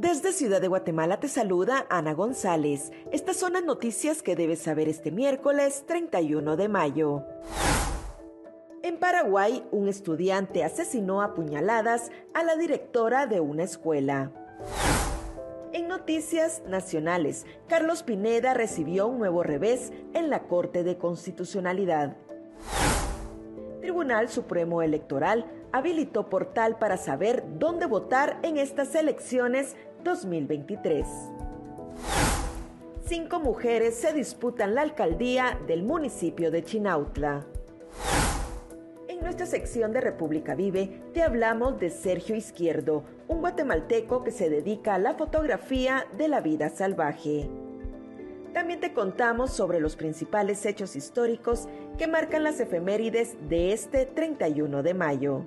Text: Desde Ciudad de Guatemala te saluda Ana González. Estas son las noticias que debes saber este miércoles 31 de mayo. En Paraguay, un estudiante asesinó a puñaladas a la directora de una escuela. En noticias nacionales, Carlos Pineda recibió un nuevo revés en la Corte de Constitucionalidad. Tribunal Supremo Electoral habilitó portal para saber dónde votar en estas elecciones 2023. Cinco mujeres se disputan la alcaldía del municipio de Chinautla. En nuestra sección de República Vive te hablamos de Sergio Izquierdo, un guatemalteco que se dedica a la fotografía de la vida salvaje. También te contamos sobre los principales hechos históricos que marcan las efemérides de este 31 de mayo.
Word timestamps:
Desde 0.00 0.32
Ciudad 0.32 0.62
de 0.62 0.68
Guatemala 0.68 1.20
te 1.20 1.28
saluda 1.28 1.84
Ana 1.90 2.14
González. 2.14 2.90
Estas 3.12 3.36
son 3.36 3.52
las 3.52 3.64
noticias 3.64 4.22
que 4.22 4.34
debes 4.34 4.60
saber 4.60 4.88
este 4.88 5.10
miércoles 5.10 5.84
31 5.86 6.56
de 6.56 6.68
mayo. 6.70 7.22
En 8.82 8.96
Paraguay, 8.96 9.62
un 9.70 9.88
estudiante 9.88 10.64
asesinó 10.64 11.20
a 11.20 11.34
puñaladas 11.34 12.10
a 12.32 12.42
la 12.42 12.56
directora 12.56 13.26
de 13.26 13.40
una 13.40 13.64
escuela. 13.64 14.32
En 15.74 15.86
noticias 15.86 16.62
nacionales, 16.66 17.44
Carlos 17.68 18.02
Pineda 18.02 18.54
recibió 18.54 19.06
un 19.06 19.18
nuevo 19.18 19.42
revés 19.42 19.92
en 20.14 20.30
la 20.30 20.44
Corte 20.44 20.82
de 20.82 20.96
Constitucionalidad. 20.96 22.16
Tribunal 23.82 24.30
Supremo 24.30 24.80
Electoral 24.80 25.44
habilitó 25.72 26.28
portal 26.28 26.78
para 26.78 26.96
saber 26.96 27.44
dónde 27.58 27.86
votar 27.86 28.38
en 28.42 28.56
estas 28.56 28.94
elecciones 28.94 29.76
2023. 30.04 31.06
Cinco 33.06 33.40
mujeres 33.40 33.96
se 33.96 34.12
disputan 34.12 34.74
la 34.74 34.82
alcaldía 34.82 35.58
del 35.66 35.82
municipio 35.82 36.50
de 36.50 36.62
Chinautla. 36.62 37.44
En 39.08 39.20
nuestra 39.20 39.46
sección 39.46 39.92
de 39.92 40.00
República 40.00 40.54
Vive 40.54 41.02
te 41.12 41.22
hablamos 41.22 41.78
de 41.80 41.90
Sergio 41.90 42.36
Izquierdo, 42.36 43.04
un 43.28 43.40
guatemalteco 43.40 44.22
que 44.22 44.30
se 44.30 44.48
dedica 44.48 44.94
a 44.94 44.98
la 44.98 45.14
fotografía 45.14 46.06
de 46.16 46.28
la 46.28 46.40
vida 46.40 46.68
salvaje. 46.68 47.50
También 48.52 48.80
te 48.80 48.92
contamos 48.92 49.52
sobre 49.52 49.80
los 49.80 49.96
principales 49.96 50.64
hechos 50.66 50.96
históricos 50.96 51.68
que 51.98 52.08
marcan 52.08 52.42
las 52.42 52.60
efemérides 52.60 53.36
de 53.48 53.72
este 53.72 54.06
31 54.06 54.82
de 54.82 54.94
mayo. 54.94 55.46